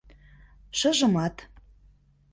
Шыжымат 0.79 1.35